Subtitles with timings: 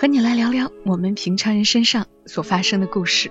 [0.00, 3.30] 和你来聊聊我们平常人身上所发生的故事。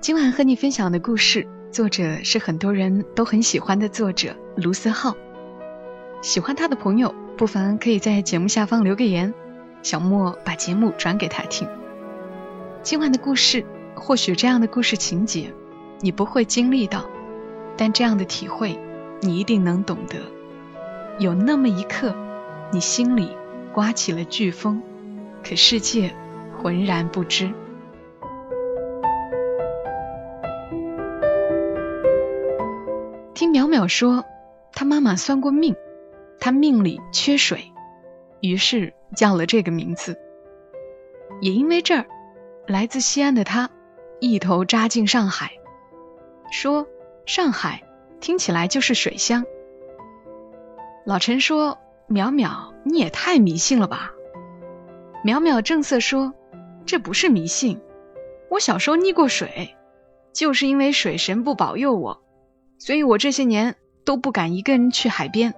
[0.00, 5.16] 今晚和你分享的故事，作者是很多人都很喜欢的作者卢思浩。
[6.22, 9.34] 喜欢他的朋友，不妨可以在节目下方留个言，
[9.82, 11.66] 小莫把节目转给他听。
[12.84, 15.52] 今晚的故事，或许这样的故事情节，
[15.98, 17.10] 你不会经历到，
[17.76, 18.78] 但这样的体会，
[19.20, 20.18] 你一定能懂得。
[21.18, 22.14] 有那么一刻，
[22.72, 23.32] 你心里
[23.72, 24.80] 刮起了飓风，
[25.42, 26.14] 可世界
[26.58, 27.52] 浑然不知。
[33.34, 34.24] 听淼淼说，
[34.72, 35.74] 她妈妈算过命，
[36.38, 37.72] 她命里缺水，
[38.40, 40.18] 于是叫了这个名字。
[41.40, 42.06] 也因为这儿，
[42.66, 43.70] 来自西安的她
[44.20, 45.52] 一头扎进上海，
[46.52, 46.86] 说
[47.24, 47.82] 上海
[48.20, 49.46] 听起来就是水乡。
[51.06, 51.78] 老陈说
[52.10, 54.12] ：“淼淼，你也太迷信了吧？”
[55.24, 56.32] 淼淼正色说
[56.86, 57.80] ：“这不是迷信，
[58.48, 59.76] 我小时候溺过水，
[60.32, 62.22] 就是因为水神不保佑我，
[62.78, 65.54] 所以我这些年都不敢一个人去海边。”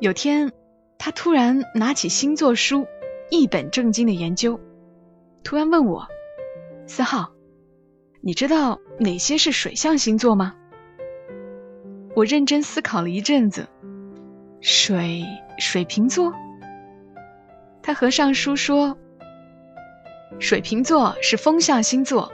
[0.00, 0.50] 有天，
[0.98, 2.86] 他突然拿起星座书，
[3.30, 4.58] 一本正经的研究，
[5.44, 6.08] 突然问我
[6.88, 7.32] ：“思浩，
[8.22, 10.56] 你知道哪些是水象星座吗？”
[12.16, 13.68] 我认真思考了一阵子，
[14.60, 15.24] 水
[15.58, 16.34] 水瓶座。
[17.82, 18.96] 他合上书说
[20.38, 22.32] ：“水瓶座是风象星座，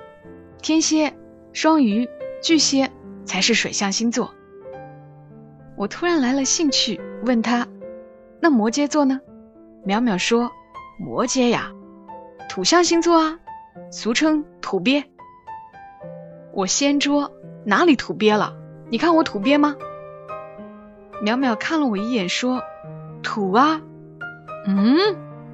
[0.61, 1.15] 天蝎、
[1.53, 2.09] 双鱼、
[2.43, 2.91] 巨蟹
[3.25, 4.35] 才是水象星座。”
[5.77, 7.69] 我突然来了兴趣，问他
[8.41, 9.21] ：“那摩羯座呢？”
[9.87, 10.51] 淼淼说
[10.99, 11.71] ：“摩羯呀，
[12.49, 13.39] 土象星座啊，
[13.91, 15.05] 俗称土鳖。”
[16.53, 17.31] 我掀桌
[17.65, 18.57] ：“哪里土鳖了？
[18.91, 19.77] 你看我土鳖吗？”
[21.23, 22.63] 淼淼看了我一眼说
[23.23, 23.81] ：“土啊，
[24.67, 24.97] 嗯，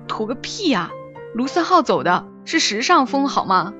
[0.07, 0.91] 图个屁呀、
[1.35, 3.73] 卢思浩走的是时尚风好吗？”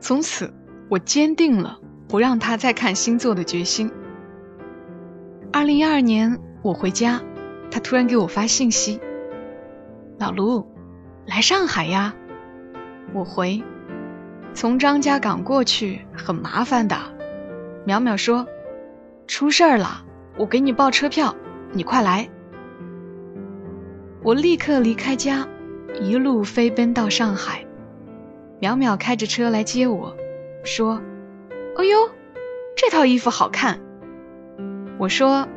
[0.00, 0.52] 从此，
[0.88, 1.78] 我坚定了
[2.08, 3.92] 不让他再看星座的决心。
[5.52, 7.20] 二零一二年，我回家，
[7.70, 9.00] 他突然给我发信息
[10.18, 10.66] ：“老卢，
[11.26, 12.14] 来上海呀？”
[13.14, 13.62] 我回
[14.54, 16.96] ：“从张家港过去很麻烦的。”
[17.86, 18.46] 淼淼说
[19.28, 20.04] ：“出事儿了，
[20.36, 21.36] 我给你报车票，
[21.72, 22.28] 你快来。”
[24.24, 25.48] 我立刻离开家，
[26.00, 27.66] 一路飞奔到上海。
[28.60, 30.16] 淼淼开着车来接我，
[30.62, 31.02] 说
[31.76, 32.08] ：“哎呦，
[32.76, 33.80] 这套衣服好看。”
[34.98, 35.48] 我说：“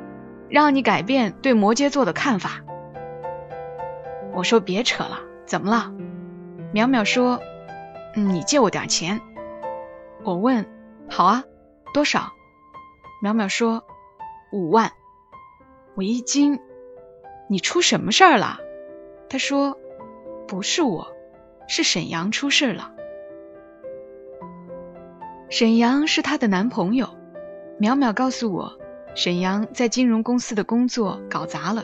[0.50, 2.64] 让你改变对摩羯座的看法。”
[4.34, 5.94] 我说：“别扯了，怎么了？”
[6.74, 7.40] 淼淼说：“，
[8.18, 9.22] 你借我点钱。”
[10.26, 10.66] 我问
[11.08, 11.44] ：“好啊，
[11.94, 12.32] 多少？”
[13.22, 13.84] 淼淼说
[14.52, 14.92] ：“五万。”
[15.94, 16.59] 我一惊
[17.47, 18.59] ：“你出什么事儿了？”
[19.29, 19.78] 他说
[20.47, 21.07] ：“不是我，
[21.67, 22.94] 是沈阳出事了。”
[25.50, 27.09] 沈阳是她的男朋友。
[27.79, 28.79] 淼淼告诉我，
[29.16, 31.84] 沈阳在金融公司的工作搞砸了，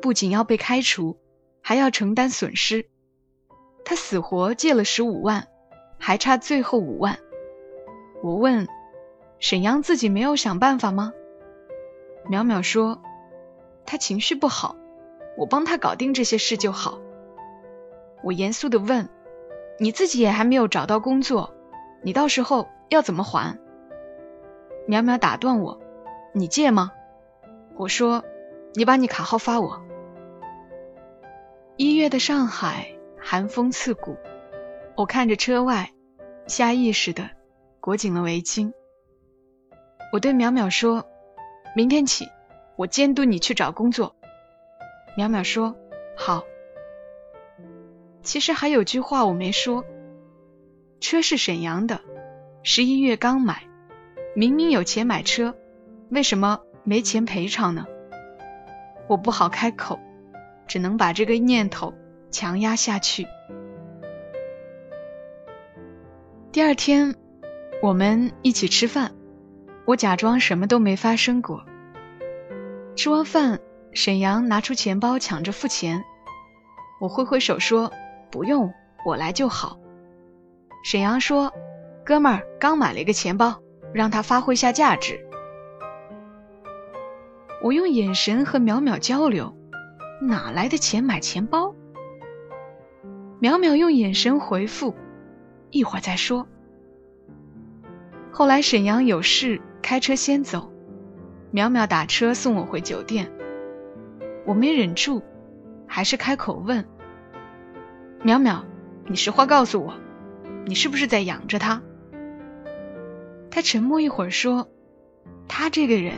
[0.00, 1.16] 不仅要被开除，
[1.60, 2.86] 还要承担损失。
[3.84, 5.46] 他死活借了十五万，
[5.98, 7.18] 还差最后五万。
[8.22, 8.66] 我问
[9.38, 11.12] 沈阳自己没有想办法吗？
[12.28, 13.00] 淼淼说
[13.86, 14.76] 他情绪不好，
[15.42, 17.00] 我帮他搞定这些事就好。
[18.22, 19.08] 我严肃的问
[19.80, 21.52] 你自己也还没有找到工作，
[22.00, 23.58] 你到时候要怎么还？
[24.86, 25.80] 淼淼打断我
[26.32, 26.92] ：“你借吗？”
[27.74, 28.22] 我说
[28.74, 29.82] ：“你把你卡号发我。”
[31.76, 34.16] 一月的上海，寒风刺骨。
[34.96, 35.90] 我看着车外，
[36.46, 37.28] 下意识的
[37.80, 38.72] 裹紧了围巾。
[40.12, 41.04] 我对淼淼说
[41.74, 42.28] ：“明天起，
[42.76, 44.14] 我监督你去找工作。”
[45.16, 45.76] 淼淼说
[46.16, 46.44] ：“好。”
[48.22, 49.84] 其实还有句话我没说：
[51.00, 52.00] 车是沈阳的，
[52.62, 53.64] 十一月刚买。
[54.34, 55.54] 明明有钱买车，
[56.08, 57.86] 为什么没钱赔偿呢？
[59.06, 59.98] 我不好开口，
[60.66, 61.92] 只能把这个念头
[62.30, 63.26] 强压下去。
[66.50, 67.14] 第二天，
[67.82, 69.12] 我们一起吃饭，
[69.84, 71.64] 我假装什么都没发生过。
[72.96, 73.60] 吃完饭，
[73.94, 76.02] 沈阳拿出钱包抢着付钱，
[76.98, 77.92] 我挥挥手说
[78.32, 78.72] ：“不用，
[79.04, 79.78] 我来就好。”
[80.82, 81.52] 沈阳说
[82.04, 83.60] ：“哥们儿刚买了一个钱包，
[83.92, 85.20] 让他发挥下价值。”
[87.62, 89.54] 我用眼神和淼淼交流，
[90.22, 91.74] 哪来的钱买钱包？
[93.42, 94.96] 淼淼用眼神回复
[95.70, 96.48] ：“一会儿再说。”
[98.32, 100.72] 后来沈阳有事开车先走，
[101.52, 103.30] 淼淼打车送我回酒店。
[104.44, 105.22] 我没忍住，
[105.86, 106.84] 还是开口问
[108.24, 108.62] ：“淼淼，
[109.06, 109.94] 你实话告诉我，
[110.64, 111.82] 你是不是在养着他？”
[113.50, 114.68] 他沉默一会儿说
[115.48, 116.14] ：“他这个人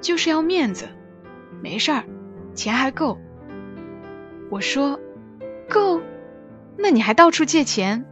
[0.00, 0.88] 就是要面子，
[1.62, 2.04] 没事儿，
[2.54, 3.18] 钱还够。”
[4.50, 4.98] 我说
[5.68, 6.00] ：“够？
[6.76, 8.04] 那你还到处借钱？”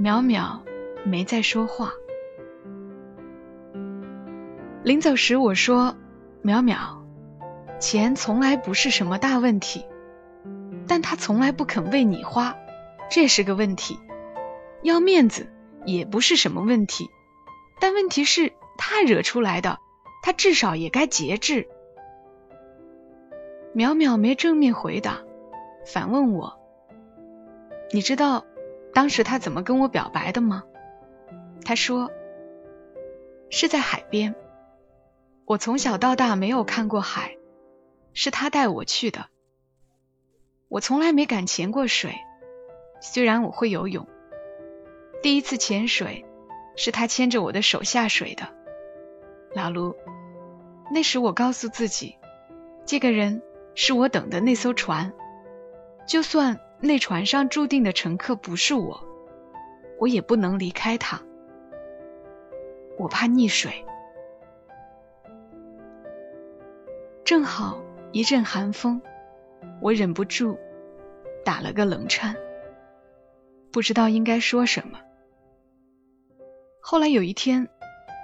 [0.00, 0.60] 淼淼。
[1.04, 1.94] 没再说话。
[4.84, 5.96] 临走时我说
[6.44, 7.01] ：“淼淼，
[7.82, 9.84] 钱从来不是什么大问题，
[10.86, 12.56] 但他从来不肯为你花，
[13.10, 13.98] 这是个问题。
[14.82, 15.52] 要面子
[15.84, 17.10] 也不是什么问题，
[17.80, 19.80] 但问题是他惹出来的，
[20.22, 21.66] 他至少也该节制。”
[23.74, 25.18] 淼淼没正面回答，
[25.84, 26.60] 反问我
[27.92, 28.44] ：“你知道
[28.94, 30.62] 当时他怎么跟我表白的吗？”
[31.66, 32.12] 他说
[33.50, 34.36] ：“是在海边。
[35.46, 37.36] 我从小到大没有看过海，
[38.14, 39.26] 是他带我去的。
[40.68, 42.14] 我从来没敢潜过水，
[43.00, 44.06] 虽然我会游泳。
[45.22, 46.24] 第一次潜水
[46.76, 48.48] 是他牵着我的手下水的。
[49.54, 49.94] 老卢，
[50.90, 52.16] 那时我告诉自己，
[52.86, 53.42] 这个人
[53.74, 55.12] 是我等的那艘船，
[56.06, 59.06] 就算那船上注定的乘客不是我，
[60.00, 61.20] 我也不能离开他。”
[62.98, 63.84] 我怕溺水，
[67.24, 67.82] 正好
[68.12, 69.00] 一阵寒风，
[69.80, 70.58] 我忍不住
[71.44, 72.36] 打了个冷颤，
[73.72, 75.00] 不知道应该说什么。
[76.80, 77.68] 后来有一天，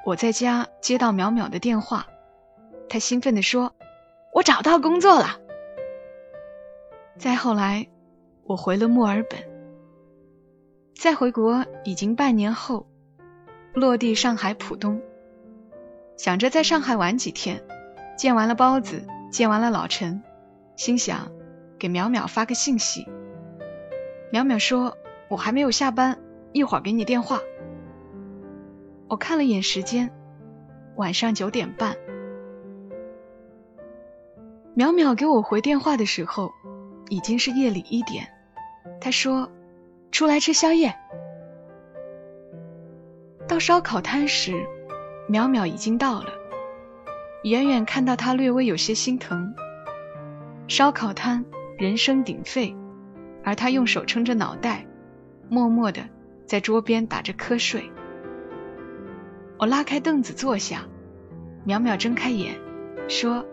[0.05, 2.06] 我在家接到淼淼的电话，
[2.88, 3.75] 她兴奋地说
[4.35, 5.40] ：“我找到工作了。”
[7.17, 7.88] 再后来，
[8.44, 9.40] 我回了墨尔本，
[10.94, 12.87] 再回国已经半年后。
[13.75, 15.00] 落地上海浦东，
[16.17, 17.62] 想着在上海玩几天，
[18.17, 20.22] 见完了包子，见完了老陈，
[20.76, 21.30] 心想
[21.78, 23.06] 给淼淼发个信息。
[24.32, 24.96] 淼淼说
[25.28, 26.19] ：“我还没有下班，
[26.52, 27.40] 一会儿给你电话。”
[29.08, 30.10] 我看了眼时间，
[30.96, 31.96] 晚上九点半。
[34.76, 36.52] 淼淼给我回电话的时候，
[37.08, 38.28] 已经是夜里一点。
[39.00, 39.50] 他说
[40.12, 40.94] ：“出来吃宵夜。”
[43.48, 44.52] 到烧烤摊时，
[45.30, 46.26] 淼淼已经到了。
[47.48, 49.54] 远远看到他，略微有些心疼。
[50.66, 51.44] 烧烤摊
[51.78, 52.76] 人声鼎沸，
[53.42, 54.86] 而他用手撑着脑袋，
[55.48, 56.02] 默默的
[56.46, 57.90] 在桌边打着瞌睡。
[59.58, 60.82] 我拉开凳子坐下，
[61.66, 62.54] 淼淼睁开眼，
[63.08, 63.44] 说：“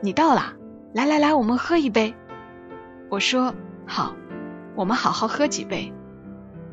[0.00, 0.54] 你到啦，
[0.94, 2.14] 来来来，我们喝一杯。”
[3.10, 3.54] 我说
[3.86, 4.14] ：“好，
[4.74, 5.92] 我们好好喝几杯。”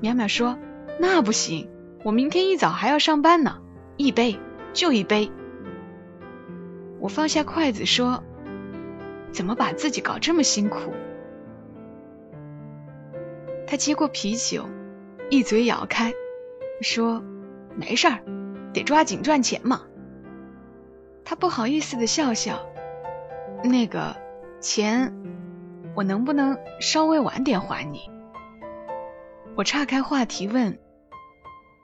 [0.01, 0.57] 淼淼说
[0.99, 1.69] ：“那不行。”
[2.03, 3.59] 我明天一早还要上班呢，
[3.97, 4.37] 一杯
[4.73, 5.31] 就一杯。
[7.03, 8.23] 我放下筷子说
[9.33, 10.79] ：“怎么把自己搞这么辛苦？”
[13.67, 14.69] 他接过啤酒，
[15.29, 16.13] 一嘴咬开，
[16.81, 17.21] 说
[17.75, 18.23] ：“没事儿，
[18.73, 19.81] 得抓紧赚钱嘛。”
[21.25, 22.65] 他不好意思的笑笑
[23.65, 24.15] ：“那个
[24.61, 25.13] 钱，
[25.95, 28.09] 我能不能稍微晚点还你？”
[29.57, 30.79] 我岔开话题问。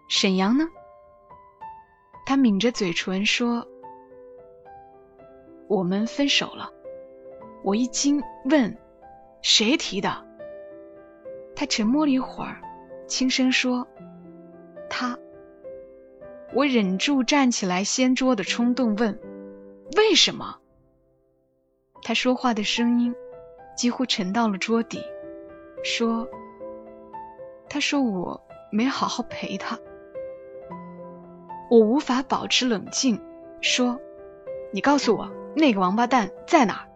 [0.07, 0.69] 沈阳呢？
[2.25, 3.67] 他抿着嘴唇说
[5.69, 6.73] ：“我们分手了。”
[7.63, 8.77] 我一惊，问
[9.41, 10.25] ：“谁提的？”
[11.55, 12.61] 他沉默了一会儿，
[13.07, 13.87] 轻声说
[14.89, 15.17] ：“他。”
[16.55, 19.19] 我忍住站起来掀桌的冲动，问
[19.95, 20.57] ：“为什么？”
[22.01, 23.13] 他说话的声音
[23.75, 25.03] 几乎沉到了桌底，
[25.83, 26.27] 说
[27.69, 29.77] ：“他说我没好好陪他。”
[31.69, 33.21] 我无法保持冷静，
[33.61, 33.99] 说
[34.73, 36.87] ：“你告诉我那个王八蛋在哪？”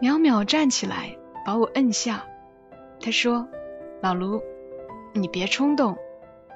[0.00, 2.26] 淼淼站起来把我摁下，
[3.00, 3.48] 他说
[4.02, 4.42] ：“老卢，
[5.14, 5.96] 你别冲动，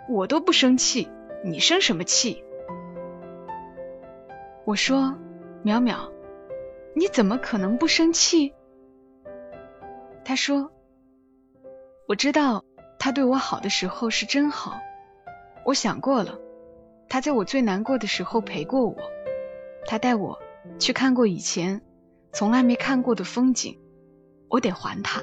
[0.08, 1.08] 我都不生气，
[1.42, 2.44] 你生什么气？”
[4.66, 5.14] 我说
[5.64, 6.12] ：“淼淼，
[6.94, 8.54] 你怎么可能不生气？”
[10.22, 10.70] 他说
[12.06, 12.62] ：“我知道
[12.98, 14.78] 他对我好的时候是真好。”
[15.64, 16.38] 我想过了，
[17.08, 18.96] 他在我最难过的时候陪过我，
[19.86, 20.38] 他带我
[20.78, 21.80] 去看过以前
[22.32, 23.78] 从来没看过的风景，
[24.48, 25.22] 我得还他。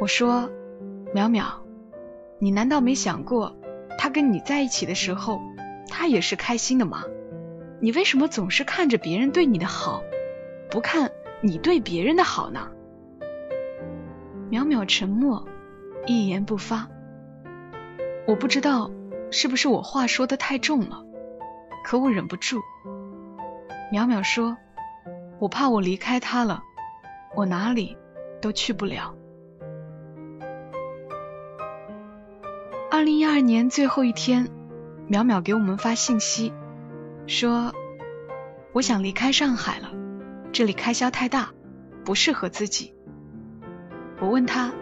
[0.00, 0.50] 我说
[1.14, 1.60] ：“淼淼，
[2.38, 3.56] 你难道没想过，
[3.98, 5.40] 他跟你在一起的时候，
[5.88, 7.04] 他也是开心的吗？
[7.80, 10.02] 你为什么总是看着别人对你的好，
[10.70, 12.70] 不看你对别人的好呢？”
[14.50, 15.46] 淼淼沉默，
[16.06, 16.88] 一言不发。
[18.26, 18.90] 我不知道
[19.30, 21.04] 是不是我话说的太重了，
[21.82, 22.60] 可我忍不住。
[23.92, 24.56] 淼淼说
[25.38, 26.62] ：“我怕我离开他了，
[27.34, 27.96] 我哪里
[28.40, 29.14] 都去不了。”
[32.90, 34.48] 二零一二年最后一天，
[35.08, 36.52] 淼淼给我们发信息
[37.26, 37.74] 说
[38.72, 39.90] ：“我想离开上海了，
[40.52, 41.50] 这里开销太大，
[42.04, 42.94] 不适合自己。”
[44.20, 44.72] 我问他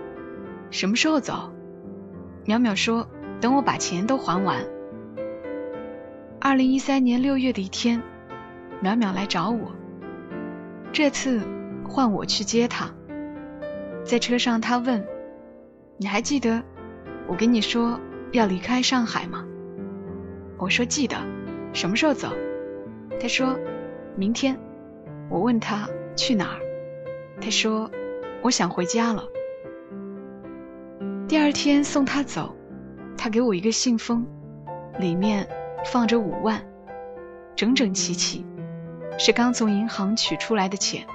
[0.71, 1.52] 什么时候走，
[2.47, 3.09] 淼淼说。
[3.40, 4.66] 等我把钱都还完。
[6.42, 8.02] 二零一三年六月的一天，
[8.82, 9.73] 淼淼来找我，
[10.90, 11.38] 这次
[11.87, 12.90] 换我去接她。
[14.04, 15.06] 在车上，她问
[16.00, 16.62] ：“你还记得
[17.26, 18.00] 我跟你说
[18.32, 19.44] 要离开上海吗？”
[20.56, 21.14] 我说：“记得。”
[21.75, 22.32] 什么时候走？
[23.20, 23.59] 她说
[24.16, 24.59] ：“明天。”
[25.28, 26.61] 我问她去哪儿，
[27.38, 27.90] 她说
[28.40, 29.25] ：“我想回家了。”
[31.28, 32.56] 第二天送她走。
[33.18, 34.25] 他给我一个信封，
[34.99, 35.47] 里面
[35.85, 36.65] 放着五万，
[37.57, 38.45] 整整齐齐，
[39.19, 41.07] 是刚从银行取出来的钱。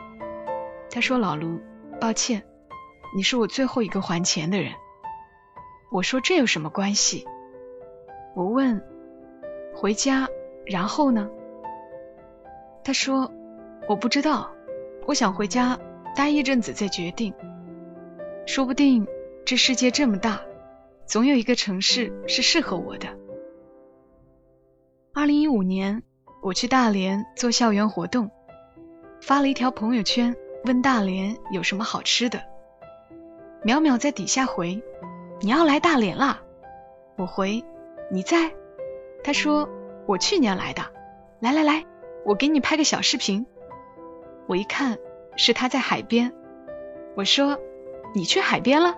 [0.89, 1.59] 他说：“老卢，
[1.99, 2.43] 抱歉，
[3.15, 4.73] 你是我最后一个还钱的人。”
[5.91, 7.25] 我说：“这有什么关系？”
[8.35, 8.81] 我问
[9.75, 10.27] ：“回家，
[10.65, 11.29] 然后呢？”
[12.83, 13.31] 他说
[13.87, 14.51] ：“我不知道，
[15.05, 15.79] 我想回家
[16.15, 17.33] 待一阵子再决定。
[18.45, 19.07] 说不定
[19.45, 20.41] 这世界这么大。”
[21.05, 23.07] 总有一个城市是适合我的。
[25.17, 26.03] 二零一五年，
[26.41, 28.29] 我去大连做校园活动，
[29.21, 32.43] 发了一条朋友圈，问大连有什么好吃的。
[33.63, 34.83] 淼淼在底下回
[35.39, 36.41] ：“你要来大连啦？”
[37.15, 37.63] 我回
[38.11, 38.51] ：“你在？”
[39.23, 39.69] 他说
[40.05, 40.83] ：“我去年来的。”
[41.39, 41.85] 来来来，
[42.25, 43.45] 我给你拍个小视频。
[44.47, 44.97] 我一看
[45.37, 46.33] 是他在海边，
[47.15, 47.57] 我说
[48.13, 48.97] ：“你去海边了？”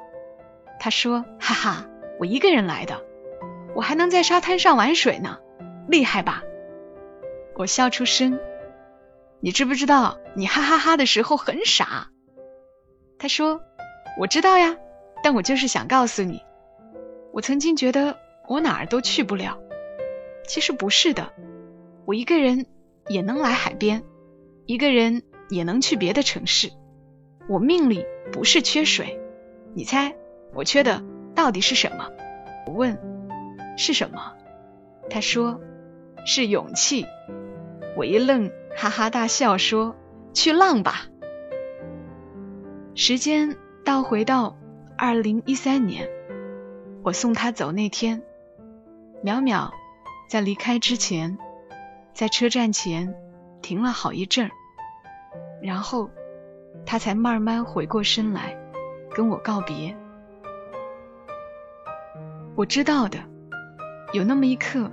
[0.82, 1.86] 他说：“哈哈。”
[2.20, 3.06] 我一个人来的，
[3.76, 5.38] 我还能在沙滩上玩水呢，
[5.88, 6.44] 厉害吧？
[7.56, 8.39] 我笑出声。
[9.39, 12.10] 你知不知道，你哈哈哈的时候很傻？
[13.20, 13.62] 他说
[14.20, 14.77] ：“我知道呀，
[15.24, 16.44] 但我就是想告诉你，
[17.32, 18.17] 我曾经觉得
[18.48, 19.60] 我哪儿都去不了，
[20.48, 21.34] 其实不是的，
[22.06, 22.65] 我一个人
[23.08, 24.03] 也能来海边，
[24.65, 26.72] 一个人也能去别的城市。
[27.48, 29.20] 我命里不是缺水，
[29.74, 30.15] 你猜
[30.53, 31.03] 我缺的？”
[31.36, 32.10] 到底是什么？
[32.65, 32.98] 我问，
[33.77, 34.34] 是什么？
[35.08, 35.62] 他说
[36.27, 37.07] 是勇气。
[37.96, 39.96] 我一愣，哈哈大笑说
[40.36, 41.07] ：“去浪吧。”
[42.93, 43.55] 时间
[43.86, 44.57] 倒回到
[44.98, 46.10] 二零一三年，
[47.01, 48.22] 我送他走那天，
[49.24, 49.72] 淼淼
[50.29, 51.38] 在离开之前，
[52.13, 53.15] 在车站前
[53.62, 54.51] 停了好一阵儿，
[55.63, 56.10] 然后
[56.86, 58.53] 他才慢慢回过身来
[59.15, 59.96] 跟我告别。
[62.55, 63.17] 我知道的，
[64.12, 64.91] 有那么一刻，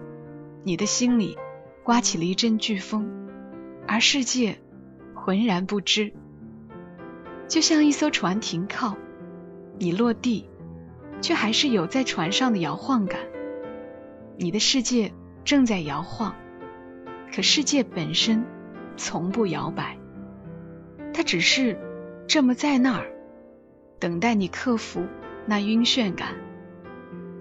[0.67, 1.37] 你的心里
[1.83, 3.07] 刮起了一阵飓风，
[3.87, 4.59] 而世界
[5.15, 6.15] 浑然不知。
[7.47, 8.97] 就像一艘船停靠，
[9.79, 10.49] 你落地，
[11.21, 13.21] 却还是有在船上的摇晃感。
[14.39, 15.13] 你的世界
[15.45, 16.35] 正在摇晃，
[17.31, 18.47] 可世界本身
[18.97, 19.99] 从不摇摆，
[21.13, 21.79] 它只是
[22.27, 23.13] 这么在那儿，
[24.01, 25.07] 等待你克服
[25.45, 26.35] 那晕眩感。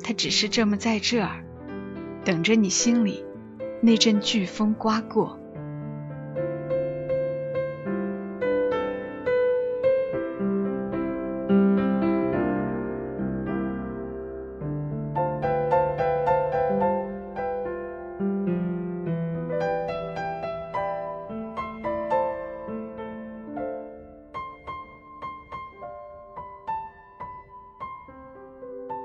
[0.03, 1.45] 它只是这么在这儿，
[2.25, 3.23] 等着你心里
[3.81, 5.37] 那阵飓风刮过。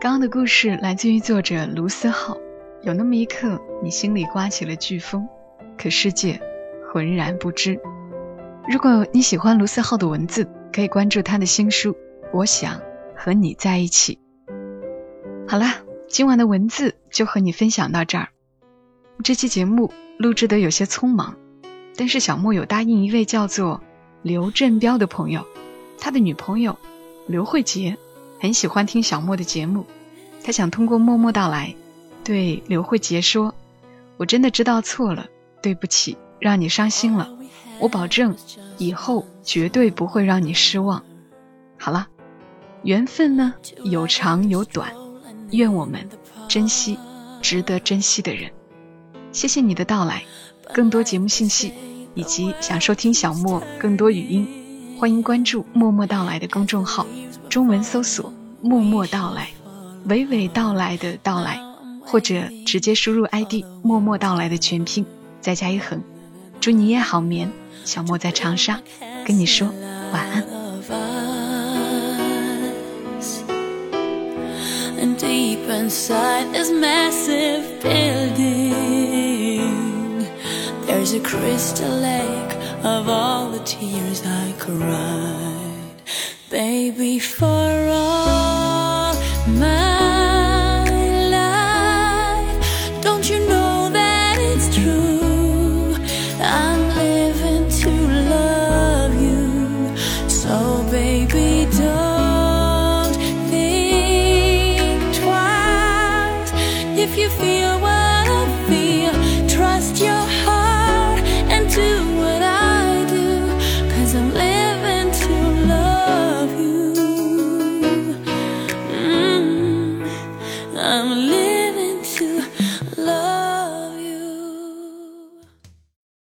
[0.00, 2.38] 刚刚的故事来自于作者卢思浩。
[2.82, 5.28] 有那么一刻，你心里刮起了飓风，
[5.76, 6.40] 可世界
[6.92, 7.80] 浑然不知。
[8.68, 11.92] 如果你喜欢卢思浩的文字，可以关注他的新书
[12.32, 12.80] 《我想
[13.16, 14.18] 和你在一起》。
[15.50, 15.76] 好啦，
[16.08, 18.28] 今晚的文字就和你分享到这儿。
[19.24, 21.36] 这期节目录制的有些匆忙，
[21.96, 23.82] 但是小莫有答应一位叫做
[24.22, 25.44] 刘振彪的朋友，
[25.98, 26.78] 他的女朋友
[27.26, 27.96] 刘慧杰。
[28.40, 29.84] 很喜欢听小莫的节目，
[30.44, 31.74] 他想通过默默到来，
[32.28, 33.54] 对刘慧杰说
[34.18, 35.24] ：“我真的知道错了，
[35.62, 37.26] 对不起，让你伤心了，
[37.80, 38.36] 我保证
[38.76, 41.02] 以后绝对不会让你失望。
[41.78, 42.06] 好了，
[42.82, 44.92] 缘分呢有长有短，
[45.52, 46.06] 愿我们
[46.48, 46.98] 珍惜
[47.40, 48.50] 值得珍惜的人。
[49.32, 50.22] 谢谢你的到来，
[50.74, 51.72] 更多节目信息
[52.14, 54.46] 以及想收听小莫更多语音，
[55.00, 57.06] 欢迎关注“默默到来”的公众号，
[57.48, 58.30] 中文搜索
[58.60, 59.48] “默默到来”，
[60.08, 61.58] 娓娓道来的到来，
[62.10, 65.04] 或者直接输入 ID“ 默默到来”的全拼，
[65.40, 66.02] 再加一横。
[66.58, 67.52] 祝你夜好眠，
[67.84, 68.80] 小莫在长沙
[69.24, 69.68] 跟你说
[70.12, 70.42] 晚安
[75.00, 76.46] and deep inside。
[80.86, 86.02] There's a crystal lake of all the tears I cried,
[86.50, 88.07] baby, for all